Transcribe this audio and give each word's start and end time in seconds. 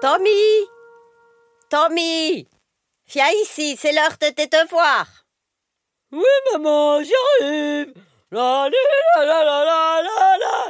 Tommy 0.00 0.66
Tommy 1.68 2.48
Viens 3.12 3.28
ici, 3.42 3.76
c'est 3.76 3.92
l'heure 3.92 4.16
de 4.18 4.32
tes 4.32 4.46
devoirs. 4.46 5.26
Oui, 6.10 6.22
maman, 6.52 7.02
j'y 7.02 7.12
arrive. 7.42 7.92
La 8.30 8.68
la 8.70 8.78
la 9.16 9.24
la 9.26 9.44
la 9.44 10.02
la 10.02 10.38
la 10.40 10.62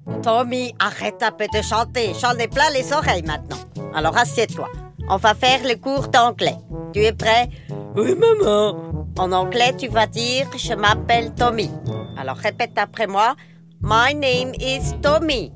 la 0.09 0.21
Tommy, 0.23 0.75
arrête 0.81 1.23
un 1.23 1.31
peu 1.31 1.47
de 1.55 1.63
chanter. 1.63 2.13
J'en 2.21 2.37
ai 2.37 2.49
plein 2.49 2.71
les 2.71 2.93
oreilles 2.93 3.23
maintenant. 3.23 3.59
Alors 3.95 4.19
assieds-toi. 4.19 4.69
On 5.09 5.17
va 5.17 5.35
faire 5.35 5.63
le 5.63 5.77
cours 5.77 6.09
d'anglais. 6.09 6.57
Tu 6.93 7.05
es 7.05 7.13
prêt? 7.13 7.49
Oui, 7.95 8.17
maman. 8.17 9.05
En 9.17 9.31
anglais, 9.31 9.77
tu 9.79 9.87
vas 9.87 10.09
dire 10.09 10.49
Je 10.57 10.75
m'appelle 10.75 11.33
Tommy. 11.35 11.71
Alors 12.19 12.37
répète 12.37 12.77
après 12.77 13.07
moi. 13.07 13.37
My 13.83 14.13
name 14.13 14.53
is 14.61 14.93
Tommy. 15.01 15.51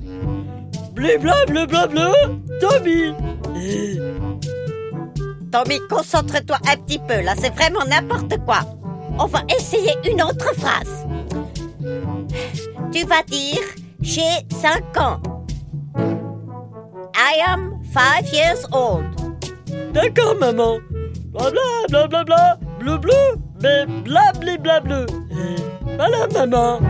Blibla 0.95 1.45
blibla 1.47 1.87
bleu, 1.87 2.15
Tommy. 2.59 3.13
Tommy, 5.53 5.79
concentre-toi 5.91 6.57
un 6.67 6.77
petit 6.79 6.99
peu. 6.99 7.21
Là, 7.21 7.35
c'est 7.39 7.55
vraiment 7.55 7.85
n'importe 7.85 8.39
quoi. 8.47 8.61
On 9.19 9.27
va 9.27 9.43
essayer 9.55 9.93
une 10.11 10.23
autre 10.23 10.55
phrase. 10.55 11.07
Tu 12.93 13.05
vas 13.05 13.23
dire 13.25 13.61
J'ai 14.01 14.47
5 14.51 14.97
ans. 14.97 15.21
I 17.15 17.41
am 17.47 17.79
5 17.93 18.33
years 18.33 18.65
old. 18.73 19.05
D'accord, 19.93 20.37
maman. 20.41 20.79
Blabla 21.31 21.61
blabla 21.89 22.25
bla 22.25 22.59
bleu 22.79 22.97
bleu, 22.99 23.37
mais 23.63 23.85
blabli 23.87 24.57
bla 24.59 24.81
bleu. 24.81 25.05
Voilà, 25.99 26.27
maman. 26.33 26.81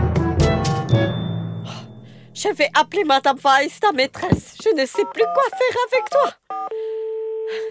Je 2.35 2.49
vais 2.49 2.69
appeler 2.73 3.05
Madame 3.05 3.37
Weiss, 3.37 3.79
ta 3.79 3.93
maîtresse. 3.93 4.57
Je 4.61 4.69
ne 4.69 4.85
sais 4.85 5.05
plus 5.05 5.23
quoi 5.23 5.43
faire 5.43 5.77
avec 5.89 6.09
toi. 6.09 6.31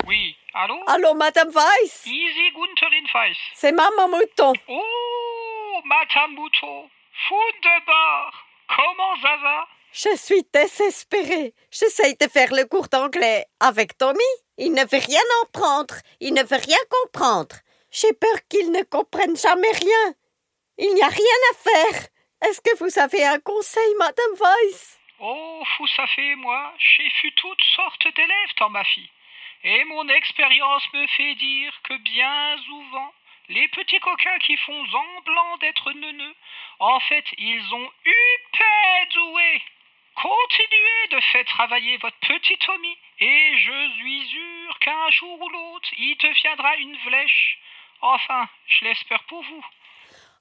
Oui, 0.07 0.35
allô? 0.55 0.77
Allô, 0.87 1.13
Madame 1.13 1.51
Weiss? 1.51 2.07
Easy 2.07 2.51
Gunterin 2.55 3.05
Weiss. 3.13 3.37
C'est 3.55 3.73
Maman 3.73 4.09
Mouton. 4.09 4.55
Oh, 4.69 5.81
Madame 5.85 6.35
Mouton. 6.35 6.89
Wunderbar. 7.31 8.33
Comment 8.75 9.21
ça 9.21 9.37
va? 9.43 9.67
Je 9.93 10.17
suis 10.17 10.47
désespérée. 10.51 11.55
J'essaye 11.71 12.17
de 12.17 12.27
faire 12.27 12.53
le 12.55 12.65
cours 12.65 12.89
d'anglais 12.89 13.45
avec 13.61 13.99
Tommy. 13.99 14.19
Il 14.57 14.73
ne 14.73 14.81
veut 14.81 15.05
rien 15.07 15.21
en 15.43 15.47
prendre. 15.53 15.95
Il 16.21 16.33
ne 16.33 16.43
veut 16.43 16.57
rien 16.57 16.79
comprendre. 16.89 17.57
J'ai 17.91 18.15
peur 18.15 18.39
qu'il 18.49 18.73
ne 18.73 18.83
comprenne 18.83 19.37
jamais 19.37 19.73
rien. 19.73 20.15
Il 20.79 20.95
n'y 20.95 21.03
a 21.03 21.09
rien 21.09 21.39
à 21.53 21.55
faire. 21.57 22.09
Est-ce 22.45 22.61
que 22.61 22.77
vous 22.77 22.99
avez 22.99 23.25
un 23.25 23.41
conseil, 23.41 23.95
Madame 23.99 24.35
Weiss? 24.39 25.01
Oh, 25.19 25.63
vous 25.79 25.87
savez, 25.87 26.35
moi, 26.35 26.75
j'ai 26.79 27.11
vu 27.23 27.33
toutes 27.37 27.65
sortes 27.75 28.07
d'élèves 28.15 28.55
dans 28.59 28.69
ma 28.69 28.85
fille. 28.85 29.09
Et 29.63 29.83
mon 29.85 30.07
expérience 30.11 30.83
me 30.93 31.07
fait 31.07 31.35
dire 31.37 31.73
que 31.85 31.97
bien 31.97 32.59
souvent, 32.67 33.15
les 33.49 33.67
petits 33.69 33.99
coquins 34.01 34.39
qui 34.41 34.59
font 34.59 34.87
semblant 34.89 35.57
d'être 35.57 35.91
neuneux, 35.93 36.35
en 36.81 37.01
fait, 37.01 37.25
ils 37.39 37.75
ont 37.75 37.91
eu 38.05 38.15
doué. 39.15 39.63
Continuez 40.15 41.09
de 41.13 41.21
faire 41.21 41.45
travailler 41.47 41.97
votre 41.97 42.19
petit 42.19 42.59
Tommy, 42.59 42.99
et 43.21 43.57
je 43.57 43.91
suis 43.97 44.29
sûr 44.29 44.79
qu'un 44.81 45.11
jour 45.13 45.41
ou 45.41 45.49
l'autre, 45.49 45.89
il 45.97 46.15
deviendra 46.19 46.77
une 46.77 46.99
flèche. 46.99 47.59
Enfin, 48.03 48.49
je 48.67 48.85
l'espère 48.85 49.23
pour 49.25 49.43
vous. 49.43 49.65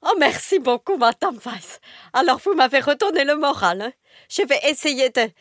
Oh, 0.05 0.15
merci 0.19 0.59
beaucoup, 0.59 0.97
Madame 0.97 1.37
Weiss. 1.37 1.79
Alors, 2.11 2.39
vous 2.39 2.53
m'avez 2.53 2.79
redonné 2.79 3.23
le 3.23 3.37
moral. 3.37 3.81
Hein. 3.81 3.91
Je 4.29 4.41
vais 4.41 4.59
essayer 4.69 5.09
de, 5.09 5.31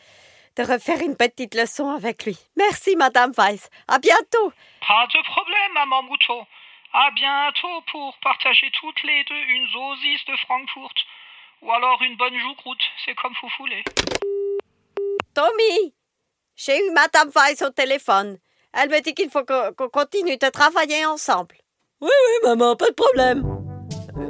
de 0.55 0.63
refaire 0.63 1.01
une 1.01 1.17
petite 1.17 1.53
leçon 1.53 1.89
avec 1.89 2.23
lui. 2.23 2.37
Merci, 2.55 2.95
Madame 2.95 3.33
Weiss. 3.37 3.69
À 3.89 3.99
bientôt. 3.99 4.53
Pas 4.87 5.05
de 5.13 5.21
problème, 5.25 5.73
maman 5.73 6.03
Mouton. 6.03 6.45
À 6.93 7.11
bientôt 7.11 7.81
pour 7.91 8.15
partager 8.19 8.71
toutes 8.79 9.03
les 9.03 9.23
deux 9.25 9.35
une 9.35 9.67
saucisse 9.67 10.25
de 10.27 10.37
Francfort. 10.45 10.93
Ou 11.63 11.71
alors 11.71 12.01
une 12.01 12.15
bonne 12.15 12.37
joucroute, 12.39 12.83
c'est 13.03 13.15
comme 13.15 13.33
vous 13.41 13.49
voulez. 13.59 13.83
Tommy, 15.33 15.93
j'ai 16.55 16.77
eu 16.77 16.91
Madame 16.91 17.29
Weiss 17.35 17.61
au 17.63 17.69
téléphone. 17.69 18.37
Elle 18.71 18.89
me 18.89 19.01
dit 19.01 19.13
qu'il 19.13 19.29
faut 19.29 19.43
qu'on 19.43 19.89
continue 19.89 20.37
de 20.37 20.49
travailler 20.49 21.05
ensemble. 21.05 21.55
Oui, 21.99 22.09
oui, 22.09 22.49
maman, 22.49 22.75
pas 22.75 22.89
de 22.89 22.95
problème. 22.95 23.62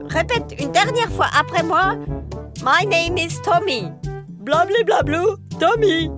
Répète 0.09 0.55
une 0.59 0.71
dernière 0.71 1.09
fois 1.09 1.27
après 1.37 1.63
moi. 1.63 1.95
My 2.63 2.85
name 2.85 3.17
is 3.17 3.41
Tommy. 3.41 3.91
Blabli 4.29 4.83
blablou, 4.85 5.37
Tommy. 5.59 6.09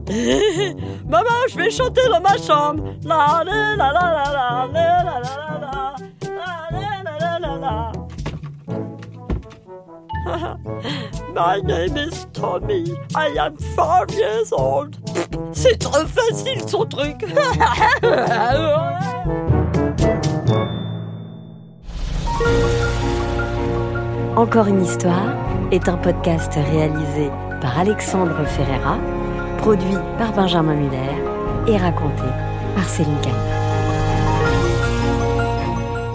maman, 1.08 1.48
je 1.50 1.58
vais 1.58 1.70
chanter 1.70 2.02
dans 2.10 2.22
ma 2.22 2.38
chambre. 2.38 2.84
La 3.04 3.44
la 3.46 3.76
la 3.76 3.92
la 3.92 4.14
la 4.14 4.32
la 4.34 4.68
la 4.74 5.04
la 5.04 5.20
la 5.22 5.36
la 5.62 5.92
la 6.72 7.20
la 7.20 7.40
la 7.40 7.56
la 7.58 7.92
My 11.34 11.62
name 11.62 11.98
is 11.98 12.26
Tommy. 12.34 12.96
I 13.14 13.28
am 13.38 13.58
five 13.76 14.10
years 14.12 14.52
old. 14.52 14.96
C'est 15.52 15.78
trop 15.80 16.06
facile 16.08 16.68
son 16.68 16.86
truc. 16.86 17.24
Encore 24.36 24.68
une 24.68 24.84
histoire 24.84 25.34
est 25.72 25.88
un 25.88 25.96
podcast 25.96 26.52
réalisé 26.56 27.30
par 27.62 27.80
Alexandre 27.80 28.46
Ferreira, 28.46 28.98
produit 29.60 29.96
par 30.18 30.34
Benjamin 30.34 30.74
Muller 30.76 31.24
et 31.68 31.78
raconté 31.78 32.24
par 32.76 32.84
Céline 32.84 33.16
Kahn. 33.22 33.32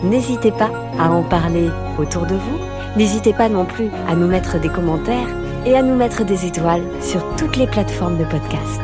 N'hésitez 0.04 0.52
pas 0.52 0.70
à 0.98 1.08
en 1.08 1.22
parler 1.22 1.70
autour 1.98 2.26
de 2.26 2.34
vous. 2.34 2.58
N'hésitez 2.94 3.32
pas 3.32 3.48
non 3.48 3.64
plus 3.64 3.88
à 4.06 4.14
nous 4.14 4.26
mettre 4.26 4.60
des 4.60 4.68
commentaires 4.68 5.28
et 5.64 5.74
à 5.74 5.80
nous 5.80 5.96
mettre 5.96 6.22
des 6.22 6.44
étoiles 6.44 6.84
sur 7.00 7.22
toutes 7.36 7.56
les 7.56 7.66
plateformes 7.66 8.18
de 8.18 8.24
podcast. 8.24 8.82